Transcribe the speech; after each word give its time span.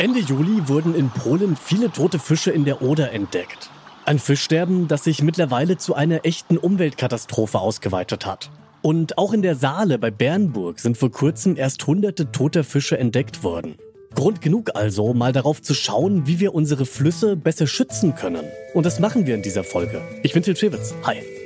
Ende 0.00 0.20
Juli 0.20 0.68
wurden 0.68 0.94
in 0.94 1.10
Polen 1.10 1.56
viele 1.56 1.90
tote 1.90 2.20
Fische 2.20 2.52
in 2.52 2.64
der 2.64 2.82
Oder 2.82 3.10
entdeckt. 3.10 3.68
Ein 4.04 4.20
Fischsterben, 4.20 4.86
das 4.86 5.02
sich 5.02 5.22
mittlerweile 5.22 5.76
zu 5.76 5.94
einer 5.94 6.24
echten 6.24 6.56
Umweltkatastrophe 6.56 7.58
ausgeweitet 7.58 8.24
hat. 8.24 8.48
Und 8.80 9.18
auch 9.18 9.32
in 9.32 9.42
der 9.42 9.56
Saale 9.56 9.98
bei 9.98 10.12
Bernburg 10.12 10.78
sind 10.78 10.96
vor 10.96 11.10
kurzem 11.10 11.56
erst 11.56 11.84
hunderte 11.84 12.30
toter 12.30 12.62
Fische 12.62 12.96
entdeckt 12.96 13.42
worden. 13.42 13.74
Grund 14.14 14.40
genug 14.40 14.70
also, 14.76 15.14
mal 15.14 15.32
darauf 15.32 15.60
zu 15.62 15.74
schauen, 15.74 16.28
wie 16.28 16.38
wir 16.38 16.54
unsere 16.54 16.86
Flüsse 16.86 17.34
besser 17.34 17.66
schützen 17.66 18.14
können. 18.14 18.44
Und 18.74 18.86
das 18.86 19.00
machen 19.00 19.26
wir 19.26 19.34
in 19.34 19.42
dieser 19.42 19.64
Folge. 19.64 20.00
Ich 20.22 20.32
bin 20.32 20.44
Til 20.44 20.56
Schewitz. 20.56 20.94
Hi. 21.02 21.37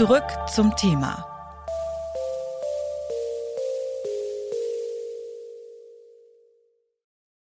Zurück 0.00 0.24
zum 0.50 0.74
Thema. 0.76 1.26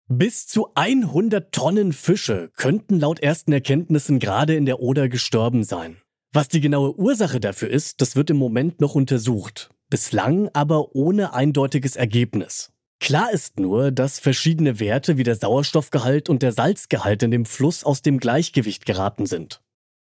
Bis 0.07 0.47
zu 0.47 0.69
100 0.77 1.51
Tonnen 1.51 1.93
Fische 1.93 2.53
könnten 2.55 3.01
laut 3.01 3.19
ersten 3.19 3.51
Erkenntnissen 3.51 4.21
gerade 4.21 4.55
in 4.55 4.67
der 4.67 4.79
Oder 4.79 5.09
gestorben 5.09 5.65
sein. 5.65 5.97
Was 6.33 6.47
die 6.47 6.61
genaue 6.61 6.97
Ursache 6.97 7.41
dafür 7.41 7.71
ist, 7.71 8.01
das 8.01 8.15
wird 8.15 8.31
im 8.31 8.37
Moment 8.37 8.81
noch 8.81 8.95
untersucht. 8.95 9.71
Bislang 9.91 10.48
aber 10.53 10.95
ohne 10.95 11.34
eindeutiges 11.34 11.97
Ergebnis. 11.97 12.71
Klar 13.01 13.33
ist 13.33 13.59
nur, 13.59 13.91
dass 13.91 14.21
verschiedene 14.21 14.79
Werte 14.79 15.19
wie 15.19 15.25
der 15.25 15.34
Sauerstoffgehalt 15.34 16.29
und 16.29 16.45
der 16.45 16.53
Salzgehalt 16.53 17.25
in 17.25 17.33
dem 17.33 17.47
Fluss 17.47 17.83
aus 17.83 18.03
dem 18.03 18.19
Gleichgewicht 18.19 18.87
geraten 18.87 19.27
sind. 19.27 19.64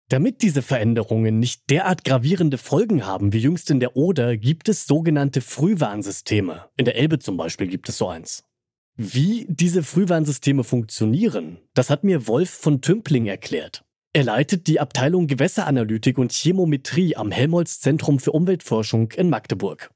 Damit 0.09 0.43
diese 0.43 0.63
Veränderungen 0.63 1.39
nicht 1.39 1.71
derart 1.71 2.05
gravierende 2.05 2.59
Folgen 2.59 3.07
haben 3.07 3.33
wie 3.33 3.39
jüngst 3.39 3.71
in 3.71 3.81
der 3.81 3.97
Oder, 3.97 4.37
gibt 4.37 4.69
es 4.69 4.87
sogenannte 4.87 5.41
Frühwarnsysteme. 5.41 6.67
In 6.77 6.85
der 6.85 6.97
Elbe 6.97 7.19
zum 7.19 7.37
Beispiel 7.37 7.69
gibt 7.69 7.89
es 7.89 7.99
so 7.99 8.09
eins. 8.09 8.45
Wie 8.97 9.47
diese 9.49 9.83
Frühwarnsysteme 9.83 10.63
funktionieren, 10.63 11.59
das 11.73 11.91
hat 11.91 12.05
mir 12.05 12.29
Wolf 12.29 12.51
von 12.51 12.81
Tümpling 12.81 13.27
erklärt. 13.27 13.85
Er 14.13 14.23
leitet 14.23 14.69
die 14.69 14.79
Abteilung 14.79 15.27
Gewässeranalytik 15.27 16.19
und 16.19 16.33
Chemometrie 16.33 17.17
am 17.17 17.33
Helmholtz 17.33 17.81
Zentrum 17.81 18.21
für 18.21 18.31
Umweltforschung 18.31 19.11
in 19.13 19.29
Magdeburg. 19.29 19.91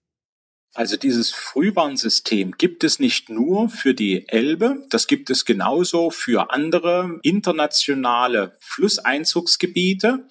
Also 0.74 0.96
dieses 0.96 1.30
Frühwarnsystem 1.30 2.52
gibt 2.52 2.84
es 2.84 2.98
nicht 2.98 3.30
nur 3.30 3.68
für 3.68 3.94
die 3.94 4.28
Elbe, 4.28 4.84
das 4.90 5.06
gibt 5.06 5.30
es 5.30 5.44
genauso 5.44 6.10
für 6.10 6.52
andere 6.52 7.18
internationale 7.22 8.56
Flusseinzugsgebiete. 8.60 10.28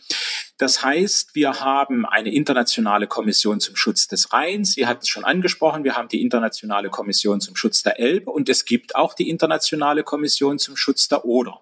Das 0.58 0.84
heißt, 0.84 1.36
wir 1.36 1.60
haben 1.60 2.06
eine 2.06 2.34
internationale 2.34 3.08
Kommission 3.08 3.60
zum 3.60 3.76
Schutz 3.76 4.08
des 4.08 4.32
Rheins. 4.32 4.74
Sie 4.74 4.88
hat 4.88 5.04
es 5.04 5.08
schon 5.08 5.26
angesprochen, 5.26 5.84
wir 5.84 5.96
haben 5.96 6.08
die 6.08 6.22
internationale 6.22 6.90
Kommission 6.90 7.42
zum 7.42 7.56
Schutz 7.56 7.84
der 7.84 8.00
Elbe 8.00 8.32
und 8.32 8.48
es 8.48 8.66
gibt 8.66 8.96
auch 8.96 9.14
die 9.14 9.30
internationale 9.30 10.04
Kommission 10.04 10.60
zum 10.60 10.78
Schutz 10.78 11.08
der 11.08 11.26
Oder. 11.26 11.62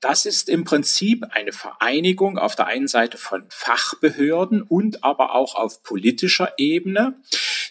Das 0.00 0.26
ist 0.26 0.48
im 0.48 0.64
Prinzip 0.64 1.24
eine 1.30 1.52
Vereinigung 1.52 2.38
auf 2.38 2.54
der 2.54 2.66
einen 2.66 2.86
Seite 2.86 3.16
von 3.16 3.44
Fachbehörden 3.48 4.62
und 4.62 5.02
aber 5.04 5.34
auch 5.34 5.54
auf 5.54 5.82
politischer 5.82 6.52
Ebene, 6.58 7.20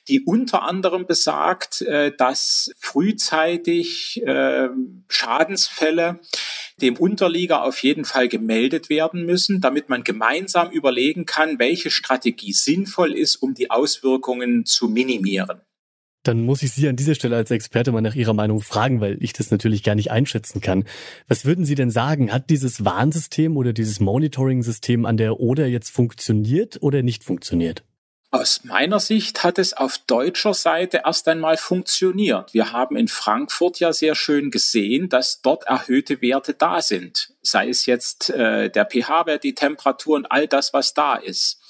die 0.07 0.21
unter 0.23 0.63
anderem 0.63 1.05
besagt, 1.05 1.81
äh, 1.81 2.11
dass 2.15 2.71
frühzeitig 2.79 4.21
äh, 4.25 4.69
Schadensfälle 5.07 6.19
dem 6.81 6.97
Unterlieger 6.97 7.63
auf 7.63 7.81
jeden 7.83 8.05
Fall 8.05 8.27
gemeldet 8.27 8.89
werden 8.89 9.25
müssen, 9.25 9.61
damit 9.61 9.89
man 9.89 10.03
gemeinsam 10.03 10.71
überlegen 10.71 11.25
kann, 11.25 11.59
welche 11.59 11.89
Strategie 11.89 12.53
sinnvoll 12.53 13.13
ist, 13.13 13.37
um 13.37 13.53
die 13.53 13.71
Auswirkungen 13.71 14.65
zu 14.65 14.87
minimieren. 14.87 15.61
Dann 16.23 16.43
muss 16.43 16.63
ich 16.63 16.71
Sie 16.71 16.87
an 16.87 16.95
dieser 16.95 17.13
Stelle 17.13 17.35
als 17.35 17.51
Experte 17.51 17.91
mal 17.91 18.01
nach 18.01 18.15
Ihrer 18.15 18.33
Meinung 18.33 18.59
fragen, 18.59 18.99
weil 18.99 19.17
ich 19.21 19.33
das 19.33 19.51
natürlich 19.51 19.83
gar 19.83 19.93
nicht 19.93 20.09
einschätzen 20.09 20.59
kann. 20.59 20.85
Was 21.27 21.45
würden 21.45 21.65
Sie 21.65 21.75
denn 21.75 21.91
sagen? 21.91 22.33
Hat 22.33 22.49
dieses 22.49 22.83
Warnsystem 22.83 23.55
oder 23.57 23.73
dieses 23.73 23.99
Monitoring-System 23.99 25.05
an 25.05 25.17
der 25.17 25.39
Oder 25.39 25.67
jetzt 25.67 25.91
funktioniert 25.91 26.81
oder 26.81 27.03
nicht 27.03 27.23
funktioniert? 27.23 27.83
Aus 28.35 28.65
meiner 28.65 28.99
Sicht 28.99 29.45
hat 29.45 29.57
es 29.59 29.71
auf 29.71 29.97
deutscher 29.97 30.53
Seite 30.53 31.03
erst 31.05 31.25
einmal 31.29 31.55
funktioniert. 31.55 32.53
Wir 32.53 32.73
haben 32.73 32.97
in 32.97 33.07
Frankfurt 33.07 33.79
ja 33.79 33.93
sehr 33.93 34.13
schön 34.13 34.51
gesehen, 34.51 35.07
dass 35.07 35.41
dort 35.41 35.63
erhöhte 35.67 36.21
Werte 36.21 36.53
da 36.53 36.81
sind. 36.81 37.31
Sei 37.41 37.69
es 37.69 37.85
jetzt 37.85 38.29
äh, 38.31 38.69
der 38.69 38.87
pH-Wert, 38.87 39.45
die 39.45 39.55
Temperatur 39.55 40.17
und 40.17 40.29
all 40.29 40.49
das, 40.49 40.73
was 40.73 40.93
da 40.93 41.15
ist. 41.15 41.61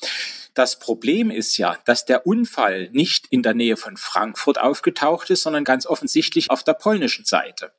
Das 0.55 0.79
Problem 0.79 1.31
ist 1.31 1.57
ja, 1.57 1.77
dass 1.83 2.05
der 2.05 2.25
Unfall 2.25 2.89
nicht 2.91 3.27
in 3.29 3.43
der 3.43 3.53
Nähe 3.53 3.75
von 3.75 3.97
Frankfurt 3.97 4.57
aufgetaucht 4.57 5.29
ist, 5.29 5.43
sondern 5.43 5.66
ganz 5.66 5.85
offensichtlich 5.85 6.49
auf 6.49 6.63
der 6.63 6.73
polnischen 6.73 7.25
Seite. 7.25 7.73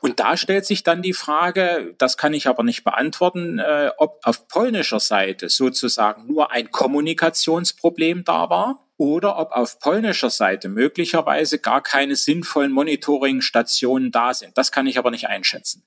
Und 0.00 0.20
da 0.20 0.36
stellt 0.36 0.66
sich 0.66 0.82
dann 0.82 1.00
die 1.02 1.14
Frage, 1.14 1.94
das 1.98 2.18
kann 2.18 2.34
ich 2.34 2.46
aber 2.46 2.62
nicht 2.62 2.84
beantworten, 2.84 3.58
äh, 3.58 3.90
ob 3.96 4.20
auf 4.24 4.46
polnischer 4.48 5.00
Seite 5.00 5.48
sozusagen 5.48 6.26
nur 6.26 6.50
ein 6.50 6.70
Kommunikationsproblem 6.70 8.24
da 8.24 8.50
war 8.50 8.86
oder 8.98 9.38
ob 9.38 9.52
auf 9.52 9.78
polnischer 9.78 10.30
Seite 10.30 10.68
möglicherweise 10.68 11.58
gar 11.58 11.82
keine 11.82 12.16
sinnvollen 12.16 12.72
Monitoringstationen 12.72 14.10
da 14.10 14.34
sind. 14.34 14.56
Das 14.58 14.70
kann 14.70 14.86
ich 14.86 14.98
aber 14.98 15.10
nicht 15.10 15.28
einschätzen. 15.28 15.82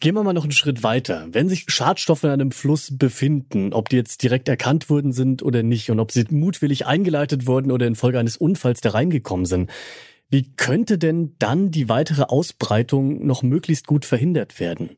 Gehen 0.00 0.14
wir 0.14 0.22
mal 0.22 0.34
noch 0.34 0.42
einen 0.42 0.52
Schritt 0.52 0.82
weiter. 0.82 1.26
Wenn 1.30 1.48
sich 1.48 1.64
Schadstoffe 1.68 2.24
in 2.24 2.30
einem 2.30 2.50
Fluss 2.52 2.96
befinden, 2.96 3.72
ob 3.72 3.88
die 3.88 3.96
jetzt 3.96 4.22
direkt 4.22 4.48
erkannt 4.48 4.90
worden 4.90 5.12
sind 5.12 5.42
oder 5.42 5.62
nicht 5.62 5.90
und 5.90 6.00
ob 6.00 6.12
sie 6.12 6.26
mutwillig 6.28 6.86
eingeleitet 6.86 7.46
wurden 7.46 7.72
oder 7.72 7.86
infolge 7.86 8.18
eines 8.18 8.36
Unfalls 8.36 8.80
da 8.82 8.90
reingekommen 8.90 9.46
sind, 9.46 9.70
wie 10.28 10.52
könnte 10.56 10.98
denn 10.98 11.36
dann 11.38 11.70
die 11.70 11.88
weitere 11.88 12.24
Ausbreitung 12.24 13.26
noch 13.26 13.42
möglichst 13.42 13.86
gut 13.86 14.04
verhindert 14.04 14.60
werden? 14.60 14.96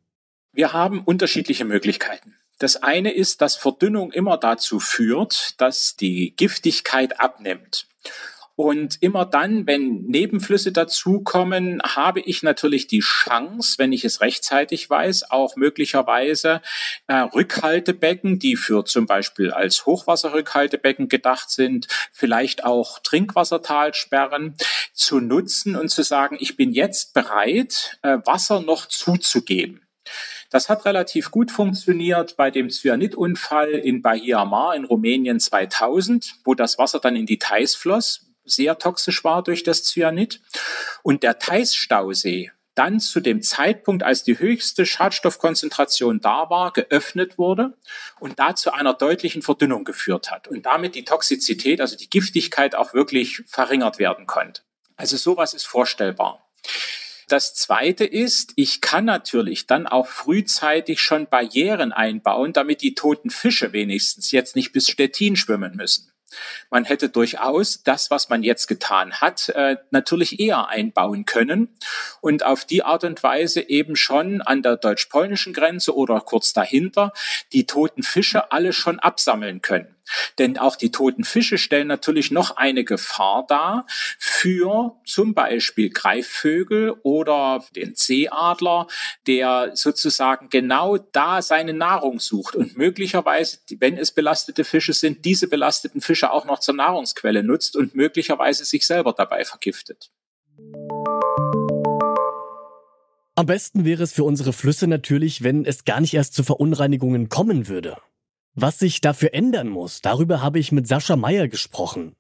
Wir 0.53 0.73
haben 0.73 1.03
unterschiedliche 1.05 1.65
Möglichkeiten. 1.65 2.35
Das 2.59 2.77
eine 2.77 3.13
ist, 3.13 3.41
dass 3.41 3.55
Verdünnung 3.55 4.11
immer 4.11 4.37
dazu 4.37 4.81
führt, 4.81 5.55
dass 5.61 5.95
die 5.95 6.35
Giftigkeit 6.35 7.21
abnimmt. 7.21 7.87
Und 8.59 9.01
immer 9.03 9.25
dann, 9.25 9.69
wenn 9.69 10.07
Nebenflüsse 10.07 10.73
dazukommen, 10.73 11.81
habe 11.81 12.19
ich 12.19 12.43
natürlich 12.43 12.89
die 12.89 12.99
Chance, 12.99 13.77
wenn 13.79 13.93
ich 13.93 14.05
es 14.05 14.21
rechtzeitig 14.21 14.91
weiß, 14.91 15.31
auch 15.31 15.55
möglicherweise 15.55 16.61
äh, 17.07 17.19
Rückhaltebecken, 17.19 18.41
die 18.41 18.57
für 18.57 18.85
zum 18.85 19.07
Beispiel 19.07 19.53
als 19.53 19.87
Hochwasserrückhaltebecken 19.87 21.09
gedacht 21.09 21.51
sind, 21.51 21.87
vielleicht 22.11 22.65
auch 22.65 22.99
Trinkwassertalsperren 22.99 24.57
zu 24.93 25.21
nutzen 25.21 25.77
und 25.77 25.89
zu 25.91 26.03
sagen, 26.03 26.37
ich 26.41 26.57
bin 26.57 26.73
jetzt 26.73 27.15
bereit, 27.15 28.01
äh, 28.03 28.19
Wasser 28.25 28.61
noch 28.61 28.87
zuzugeben. 28.87 29.87
Das 30.51 30.69
hat 30.69 30.85
relativ 30.85 31.31
gut 31.31 31.53
funktioniert 31.53 32.37
bei 32.37 32.51
dem 32.51 32.71
Cyanidunfall 32.71 33.71
in 33.71 34.03
Bahia 34.03 34.45
Mar 34.45 34.75
in 34.75 34.85
Rumänien 34.85 35.39
2000, 35.39 36.35
wo 36.43 36.55
das 36.57 36.77
Wasser 36.77 36.99
dann 36.99 37.15
in 37.15 37.27
die 37.27 37.39
Theiß 37.39 37.77
floss 37.77 38.28
sehr 38.51 38.79
toxisch 38.79 39.25
war 39.25 39.43
durch 39.43 39.63
das 39.63 39.85
Cyanid. 39.85 40.41
Und 41.03 41.23
der 41.23 41.39
Theiß-Stausee 41.39 42.51
dann 42.79 43.01
zu 43.01 43.19
dem 43.19 43.43
Zeitpunkt, 43.43 44.05
als 44.05 44.23
die 44.23 44.39
höchste 44.39 44.87
Schadstoffkonzentration 44.87 46.21
da 46.21 46.49
war, 46.49 46.73
geöffnet 46.73 47.37
wurde 47.37 47.77
und 48.21 48.39
da 48.39 48.55
zu 48.55 48.73
einer 48.73 48.95
deutlichen 48.95 49.43
Verdünnung 49.43 49.83
geführt 49.83 50.31
hat 50.31 50.47
und 50.47 50.65
damit 50.65 50.95
die 50.95 51.05
Toxizität, 51.05 51.81
also 51.81 51.97
die 51.97 52.09
Giftigkeit 52.09 52.77
auch 52.77 52.95
wirklich 52.95 53.43
verringert 53.47 53.99
werden 53.99 54.27
konnte. 54.27 54.63
Also 54.97 55.17
sowas 55.17 55.55
ist 55.55 55.67
vorstellbar. 55.67 56.49
Das 57.27 57.55
zweite 57.55 58.05
ist, 58.05 58.53
ich 58.57 58.81
kann 58.81 59.05
natürlich 59.05 59.67
dann 59.67 59.87
auch 59.87 60.07
frühzeitig 60.07 61.01
schon 61.01 61.27
Barrieren 61.27 61.93
einbauen, 61.93 62.53
damit 62.53 62.81
die 62.81 62.95
toten 62.95 63.31
Fische 63.31 63.73
wenigstens 63.73 64.31
jetzt 64.31 64.57
nicht 64.57 64.73
bis 64.73 64.89
Stettin 64.89 65.37
schwimmen 65.37 65.77
müssen. 65.77 66.08
Man 66.71 66.85
hätte 66.85 67.09
durchaus 67.09 67.83
das, 67.83 68.11
was 68.11 68.29
man 68.29 68.43
jetzt 68.43 68.67
getan 68.67 69.21
hat, 69.21 69.49
äh, 69.51 69.77
natürlich 69.91 70.41
eher 70.41 70.69
einbauen 70.69 71.25
können 71.25 71.77
und 72.21 72.45
auf 72.45 72.65
die 72.65 72.83
Art 72.83 73.05
und 73.05 73.23
Weise 73.23 73.61
eben 73.69 73.97
schon 73.97 74.43
an 74.43 74.63
der 74.63 74.77
deutsch-polnischen 74.77 75.53
Grenze 75.53 75.97
oder 75.97 76.21
kurz 76.21 76.53
dahinter 76.53 77.13
die 77.53 77.67
toten 77.67 78.03
Fische 78.03 78.53
alle 78.53 78.73
schon 78.73 78.99
absammeln 78.99 79.63
können. 79.63 79.98
Denn 80.39 80.59
auch 80.59 80.77
die 80.77 80.91
toten 80.91 81.25
Fische 81.25 81.59
stellen 81.59 81.89
natürlich 81.89 82.31
noch 82.31 82.57
eine 82.57 82.85
Gefahr 82.85 83.45
dar 83.49 83.87
für 84.19 84.97
zum 85.05 85.35
Beispiel 85.35 85.91
Greifvögel 85.91 86.95
oder 87.03 87.65
den 87.75 87.95
Seeadler, 87.95 88.87
der 89.27 89.73
sozusagen 89.75 90.49
genau 90.51 90.99
da 90.99 91.43
seine 91.43 91.73
Nahrung 91.73 92.21
sucht 92.21 92.57
und 92.57 92.77
möglicherweise, 92.77 93.59
wenn 93.79 93.97
es 93.97 94.13
belastete 94.13 94.65
Fische 94.65 94.93
sind, 94.93 95.25
diese 95.25 95.49
belasteten 95.49 96.01
Fische 96.01 96.31
auch 96.31 96.45
noch 96.45 96.61
zur 96.61 96.75
Nahrungsquelle 96.75 97.43
nutzt 97.43 97.77
und 97.77 97.95
möglicherweise 97.95 98.65
sich 98.65 98.87
selber 98.87 99.13
dabei 99.13 99.45
vergiftet. 99.45 100.11
Am 103.39 103.47
besten 103.47 103.85
wäre 103.85 104.03
es 104.03 104.13
für 104.13 104.25
unsere 104.25 104.53
Flüsse 104.53 104.89
natürlich, 104.89 105.45
wenn 105.45 105.65
es 105.65 105.85
gar 105.85 106.01
nicht 106.01 106.15
erst 106.15 106.35
zu 106.35 106.43
Verunreinigungen 106.43 107.29
kommen 107.29 107.69
würde. 107.69 107.97
Was 108.61 108.81
sich 108.81 109.01
dafür 109.01 109.35
ändern 109.35 109.69
muss, 109.69 110.01
darüber 110.01 110.43
habe 110.43 110.59
ich 110.59 110.73
mit 110.73 110.89
Sascha 110.89 111.15
Meyer 111.15 111.47
gesprochen. 111.47 112.17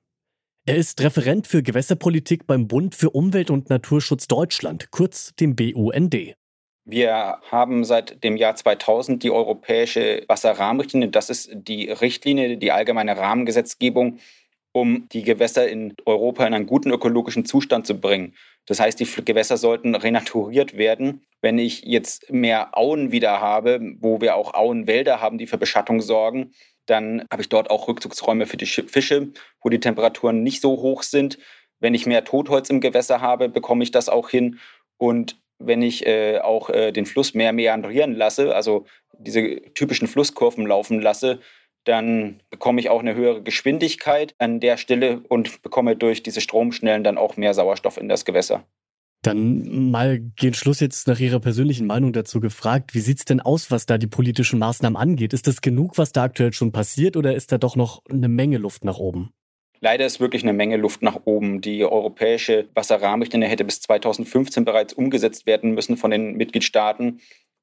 Er 0.67 0.76
ist 0.76 1.02
Referent 1.02 1.49
für 1.49 1.64
Gewässerpolitik 1.64 2.46
beim 2.46 2.69
Bund 2.69 2.94
für 2.94 3.11
Umwelt 3.11 3.50
und 3.50 3.70
Naturschutz 3.70 4.29
Deutschland, 4.29 4.93
kurz 4.93 5.35
dem 5.35 5.56
BUND. 5.56 6.37
Wir 6.85 7.38
haben 7.50 7.82
seit 7.82 8.23
dem 8.23 8.37
Jahr 8.37 8.55
2000 8.55 9.20
die 9.25 9.32
europäische 9.32 10.23
Wasserrahmenrichtlinie. 10.29 11.08
Das 11.08 11.29
ist 11.29 11.50
die 11.52 11.90
Richtlinie, 11.90 12.56
die 12.56 12.70
allgemeine 12.70 13.17
Rahmengesetzgebung, 13.17 14.20
um 14.70 15.08
die 15.08 15.25
Gewässer 15.25 15.69
in 15.69 15.96
Europa 16.06 16.46
in 16.46 16.55
einen 16.55 16.67
guten 16.67 16.93
ökologischen 16.93 17.46
Zustand 17.46 17.85
zu 17.85 18.00
bringen. 18.00 18.37
Das 18.64 18.79
heißt, 18.79 19.00
die 19.00 19.25
Gewässer 19.25 19.56
sollten 19.56 19.96
renaturiert 19.96 20.76
werden. 20.76 21.26
Wenn 21.40 21.58
ich 21.58 21.82
jetzt 21.85 22.31
mehr 22.31 22.76
Auen 22.76 23.12
wieder 23.12 23.40
habe, 23.40 23.81
wo 24.00 24.20
wir 24.20 24.37
auch 24.37 24.55
Auenwälder 24.55 25.20
haben, 25.20 25.38
die 25.38 25.46
für 25.46 25.58
Beschattung 25.58 26.00
sorgen, 26.00 26.52
dann 26.87 27.25
habe 27.31 27.43
ich 27.43 27.49
dort 27.49 27.70
auch 27.70 27.87
Rückzugsräume 27.87 28.46
für 28.46 28.56
die 28.56 28.67
Fische, 28.67 29.29
wo 29.62 29.69
die 29.69 29.81
Temperaturen 29.81 30.43
nicht 30.43 30.61
so 30.61 30.70
hoch 30.70 31.02
sind. 31.02 31.38
Wenn 31.81 31.94
ich 31.94 32.06
mehr 32.06 32.25
Totholz 32.25 32.70
im 32.70 32.81
Gewässer 32.81 33.20
habe, 33.20 33.49
bekomme 33.49 33.85
ich 33.85 33.90
das 33.90 34.08
auch 34.08 34.31
hin. 34.31 34.58
Und 34.96 35.40
wenn 35.58 35.82
ich 35.82 36.06
äh, 36.06 36.38
auch 36.38 36.70
äh, 36.70 36.93
den 36.93 37.06
Fluss 37.06 37.35
mehr 37.35 37.52
meandrieren 37.52 38.14
lasse, 38.14 38.55
also 38.55 38.87
diese 39.19 39.62
typischen 39.75 40.08
Flusskurven 40.08 40.67
laufen 40.67 41.00
lasse, 41.00 41.40
dann 41.85 42.43
bekomme 42.50 42.81
ich 42.81 42.90
auch 42.90 43.00
eine 43.00 43.14
höhere 43.14 43.43
Geschwindigkeit 43.43 44.35
an 44.38 44.61
der 44.61 44.76
Stelle 44.76 45.23
und 45.29 45.62
bekomme 45.62 45.96
durch 45.96 46.23
diese 46.23 46.40
Stromschnellen 46.40 47.05
dann 47.05 47.19
auch 47.19 47.37
mehr 47.37 47.55
Sauerstoff 47.55 47.96
in 47.96 48.08
das 48.08 48.25
Gewässer. 48.25 48.64
Dann 49.23 49.91
mal 49.91 50.20
gegen 50.37 50.55
Schluss 50.55 50.79
jetzt 50.81 51.09
nach 51.09 51.19
Ihrer 51.19 51.41
persönlichen 51.41 51.87
Meinung 51.87 52.12
dazu 52.12 52.38
gefragt. 52.38 52.94
Wie 52.94 53.00
sieht 53.00 53.19
es 53.19 53.25
denn 53.25 53.41
aus, 53.41 53.70
was 53.70 53.85
da 53.85 53.99
die 53.99 54.06
politischen 54.06 54.61
Maßnahmen 54.61 54.97
angeht? 54.97 55.32
Ist 55.32 55.49
das 55.49 55.61
genug, 55.61 55.99
was 55.99 56.12
da 56.12 56.23
aktuell 56.23 56.53
schon 56.53 56.70
passiert 56.70 57.17
oder 57.17 57.35
ist 57.35 57.50
da 57.50 57.59
doch 57.59 57.75
noch 57.75 58.03
eine 58.09 58.29
Menge 58.29 58.59
Luft 58.59 58.85
nach 58.85 58.99
oben? 58.99 59.31
Leider 59.81 60.06
ist 60.06 60.20
wirklich 60.20 60.43
eine 60.43 60.53
Menge 60.53 60.76
Luft 60.76 61.03
nach 61.03 61.20
oben. 61.25 61.61
Die 61.61 61.85
europäische 61.85 62.69
Wasserrahmenrichtlinie 62.75 63.49
hätte 63.49 63.65
bis 63.65 63.81
2015 63.81 64.65
bereits 64.65 64.93
umgesetzt 64.93 65.47
werden 65.47 65.73
müssen 65.73 65.97
von 65.97 66.11
den 66.11 66.37
Mitgliedstaaten. 66.37 67.21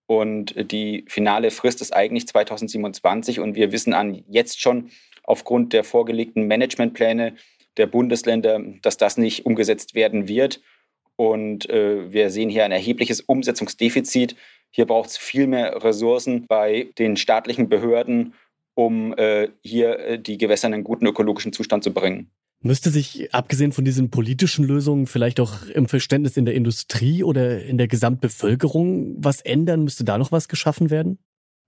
Und 0.08 0.72
die 0.72 1.06
finale 1.08 1.52
Frist 1.52 1.82
ist 1.82 1.94
eigentlich 1.94 2.28
2027. 2.28 3.40
Und 3.40 3.56
wir 3.56 3.72
wissen 3.72 3.94
an 3.94 4.24
jetzt 4.28 4.62
schon 4.62 4.90
aufgrund 5.24 5.74
der 5.74 5.84
vorgelegten 5.84 6.48
Managementpläne 6.48 7.36
der 7.78 7.88
Bundesländer, 7.88 8.62
dass 8.82 8.98
das 8.98 9.18
nicht 9.18 9.46
umgesetzt 9.46 9.96
werden 9.96 10.28
wird. 10.28 10.62
Und 11.18 11.70
äh, 11.70 12.12
wir 12.12 12.30
sehen 12.30 12.50
hier 12.50 12.66
ein 12.66 12.72
erhebliches 12.72 13.22
Umsetzungsdefizit. 13.22 14.36
Hier 14.72 14.86
braucht 14.86 15.10
es 15.10 15.18
viel 15.18 15.48
mehr 15.48 15.84
Ressourcen 15.84 16.46
bei 16.48 16.90
den 16.98 17.16
staatlichen 17.16 17.70
Behörden 17.70 18.34
um 18.76 19.14
äh, 19.18 19.50
hier 19.64 20.00
äh, 20.00 20.20
die 20.20 20.38
Gewässer 20.38 20.68
in 20.68 20.76
einen 20.76 20.84
guten 20.84 21.08
ökologischen 21.08 21.54
Zustand 21.54 21.84
zu 21.84 21.94
bringen. 21.94 22.30
Müsste 22.62 22.90
sich, 22.90 23.34
abgesehen 23.34 23.72
von 23.72 23.86
diesen 23.86 24.10
politischen 24.10 24.66
Lösungen, 24.66 25.08
vielleicht 25.08 25.40
auch 25.40 25.68
im 25.68 25.88
Verständnis 25.88 26.38
in 26.38 26.46
der 26.46 26.56
Industrie 26.56 27.24
oder 27.24 27.64
in 27.64 27.78
der 27.78 27.88
Gesamtbevölkerung 27.88 29.16
was 29.18 29.42
ändern? 29.42 29.84
Müsste 29.84 30.04
da 30.04 30.18
noch 30.18 30.32
was 30.32 30.48
geschaffen 30.48 30.90
werden? 30.90 31.20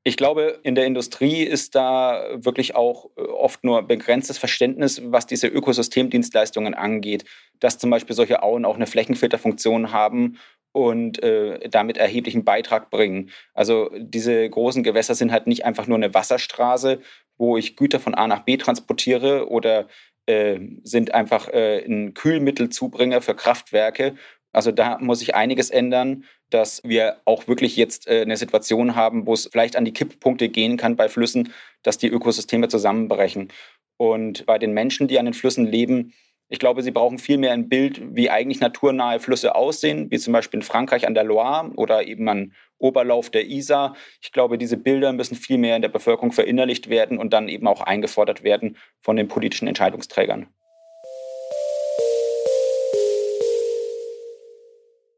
Ich 0.07 0.15
glaube, 0.15 0.57
in 0.63 0.75
der 0.75 0.86
Industrie 0.86 1.44
ist 1.44 1.75
da 1.75 2.24
wirklich 2.33 2.77
auch 2.77 3.09
äh, 3.18 3.24
oft 3.24 3.65
nur 3.65 3.81
begrenztes 3.81 4.38
Verständnis, 4.38 5.01
was 5.04 5.25
diese 5.25 5.48
Ökosystemdienstleistungen 5.48 6.74
angeht, 6.74 7.25
dass 7.59 7.77
zum 7.77 7.89
Beispiel 7.89 8.15
solche 8.15 8.42
Auen 8.42 8.63
auch 8.63 8.77
eine 8.77 8.88
Flächenfilterfunktion 8.88 9.92
haben 9.92 10.39
und 10.71 11.21
äh, 11.21 11.68
damit 11.68 11.98
erheblichen 11.98 12.45
Beitrag 12.45 12.89
bringen. 12.89 13.31
Also 13.54 13.92
diese 13.98 14.50
großen 14.50 14.81
Gewässer 14.81 15.13
sind 15.13 15.33
halt 15.33 15.45
nicht 15.45 15.65
einfach 15.65 15.88
nur 15.88 15.98
eine 15.98 16.13
Wasserstraße, 16.13 17.01
wo 17.38 17.57
ich 17.57 17.75
Güter 17.75 18.00
von 18.00 18.15
A 18.15 18.27
nach 18.27 18.45
B 18.45 18.56
transportiere 18.56 19.50
oder 19.50 19.89
äh, 20.25 20.57
sind 20.83 21.13
einfach 21.13 21.50
äh, 21.50 21.83
ein 21.86 22.13
Kühlmittelzubringer 22.13 23.21
für 23.21 23.36
Kraftwerke. 23.36 24.15
Also 24.57 24.71
da 24.71 24.98
muss 24.98 25.19
sich 25.19 25.36
einiges 25.36 25.69
ändern, 25.69 26.24
dass 26.50 26.81
wir 26.83 27.18
auch 27.25 27.48
wirklich 27.48 27.75
jetzt 27.75 28.07
äh, 28.07 28.21
eine 28.21 28.38
Situation 28.38 28.95
haben, 28.95 29.27
wo 29.27 29.33
es 29.33 29.48
vielleicht 29.51 29.75
an 29.75 29.86
die 29.86 29.94
Kipppunkte 29.94 30.50
gehen 30.50 30.77
kann 30.77 30.95
bei 30.95 31.09
Flüssen, 31.09 31.54
dass 31.83 32.00
die 32.00 32.07
Ökosysteme 32.07 32.68
zusammenbrechen. 32.68 33.50
Und 33.98 34.48
bei 34.48 34.57
den 34.57 34.74
Menschen, 34.74 35.07
die 35.07 35.19
an 35.19 35.25
den 35.25 35.36
Flüssen 35.36 35.68
leben, 35.68 36.12
ich 36.50 36.57
glaube, 36.57 36.81
sie 36.81 36.89
brauchen 36.89 37.19
viel 37.19 37.38
mehr 37.38 37.51
ein 37.51 37.69
Bild, 37.69 38.01
wie 38.15 38.31
eigentlich 38.31 38.59
naturnahe 38.59 39.19
Flüsse 39.19 39.54
aussehen, 39.54 40.09
wie 40.09 40.18
zum 40.18 40.33
Beispiel 40.33 40.57
in 40.57 40.63
Frankreich 40.63 41.06
an 41.06 41.13
der 41.13 41.24
Loire 41.24 41.69
oder 41.75 42.07
eben 42.07 42.27
an 42.27 42.54
Oberlauf 42.80 43.30
der 43.30 43.45
Isar. 43.45 43.95
Ich 44.24 44.31
glaube, 44.31 44.57
diese 44.57 44.77
Bilder 44.77 45.13
müssen 45.13 45.36
viel 45.36 45.59
mehr 45.59 45.75
in 45.75 45.83
der 45.83 45.89
Bevölkerung 45.89 46.31
verinnerlicht 46.31 46.89
werden 46.89 47.19
und 47.19 47.31
dann 47.31 47.48
eben 47.48 47.68
auch 47.68 47.81
eingefordert 47.81 48.42
werden 48.42 48.75
von 49.01 49.18
den 49.18 49.27
politischen 49.27 49.68
Entscheidungsträgern. 49.68 50.48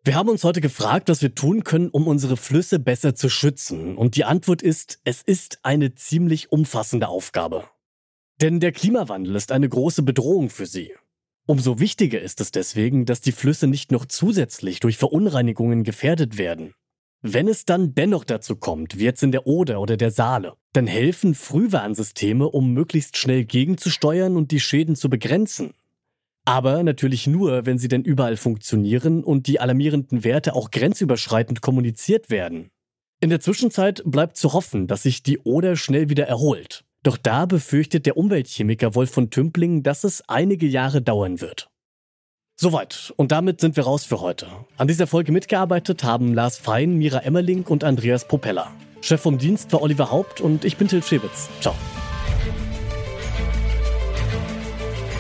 Wir 0.10 0.16
haben 0.16 0.30
uns 0.30 0.44
heute 0.44 0.60
gefragt, 0.60 1.08
was 1.08 1.22
wir 1.22 1.36
tun 1.36 1.64
können, 1.64 1.90
um 1.90 2.08
unsere 2.08 2.36
Flüsse 2.36 2.80
besser 2.80 3.14
zu 3.14 3.30
schützen. 3.30 3.96
Und 3.96 4.16
die 4.16 4.26
Antwort 4.26 4.64
ist, 4.64 5.00
es 5.04 5.22
ist 5.22 5.60
eine 5.62 5.94
ziemlich 5.94 6.52
umfassende 6.52 7.08
Aufgabe. 7.08 7.66
Denn 8.42 8.60
der 8.60 8.72
Klimawandel 8.72 9.36
ist 9.36 9.52
eine 9.52 9.70
große 9.70 10.02
Bedrohung 10.02 10.50
für 10.50 10.66
sie. 10.66 10.96
Umso 11.46 11.80
wichtiger 11.80 12.20
ist 12.20 12.42
es 12.42 12.50
deswegen, 12.50 13.06
dass 13.06 13.22
die 13.22 13.32
Flüsse 13.32 13.68
nicht 13.68 13.92
noch 13.92 14.08
zusätzlich 14.08 14.80
durch 14.80 14.98
Verunreinigungen 14.98 15.84
gefährdet 15.84 16.40
werden. 16.40 16.74
Wenn 17.22 17.48
es 17.48 17.66
dann 17.66 17.94
dennoch 17.94 18.24
dazu 18.24 18.56
kommt, 18.56 18.98
wie 18.98 19.04
jetzt 19.04 19.22
in 19.22 19.32
der 19.32 19.46
Oder 19.46 19.80
oder 19.80 19.96
der 19.96 20.10
Saale, 20.10 20.56
dann 20.74 20.88
helfen 20.88 21.36
Frühwarnsysteme, 21.36 22.50
um 22.50 22.74
möglichst 22.74 23.16
schnell 23.16 23.46
gegenzusteuern 23.46 24.38
und 24.38 24.50
die 24.50 24.60
Schäden 24.60 24.96
zu 24.96 25.08
begrenzen. 25.08 25.76
Aber 26.50 26.82
natürlich 26.82 27.28
nur, 27.28 27.68
wenn 27.68 27.78
sie 27.78 27.90
denn 27.90 28.02
überall 28.02 28.36
funktionieren 28.36 29.24
und 29.24 29.46
die 29.46 29.60
alarmierenden 29.60 30.24
Werte 30.24 30.56
auch 30.56 30.72
grenzüberschreitend 30.72 31.62
kommuniziert 31.62 32.32
werden. 32.32 32.72
In 33.20 33.30
der 33.30 33.40
Zwischenzeit 33.40 34.02
bleibt 34.04 34.36
zu 34.36 34.52
hoffen, 34.54 34.88
dass 34.88 35.04
sich 35.04 35.22
die 35.22 35.38
Oder 35.42 35.76
schnell 35.76 36.10
wieder 36.10 36.26
erholt. 36.26 36.86
Doch 37.04 37.18
da 37.18 37.46
befürchtet 37.46 38.08
der 38.08 38.18
Umweltchemiker 38.18 38.96
Wolf 38.96 39.12
von 39.12 39.30
Tümpling, 39.30 39.84
dass 39.84 40.04
es 40.04 40.24
einige 40.28 40.66
Jahre 40.66 41.04
dauern 41.04 41.40
wird. 41.40 41.70
Soweit. 42.56 43.14
Und 43.16 43.32
damit 43.32 43.62
sind 43.62 43.76
wir 43.76 43.84
raus 43.84 44.04
für 44.04 44.20
heute. 44.20 44.48
An 44.76 44.88
dieser 44.88 45.06
Folge 45.06 45.32
mitgearbeitet 45.32 46.04
haben 46.04 46.34
Lars 46.34 46.58
Fein, 46.58 46.98
Mira 46.98 47.20
Emmerling 47.20 47.62
und 47.68 47.84
Andreas 47.84 48.28
Propeller. 48.28 48.72
Chef 49.02 49.22
vom 49.22 49.38
Dienst 49.38 49.72
war 49.72 49.84
Oliver 49.84 50.10
Haupt 50.10 50.42
und 50.42 50.66
ich 50.66 50.78
bin 50.78 50.88
Till 50.88 51.04
Schewitz. 51.04 51.48
Ciao. 51.62 51.76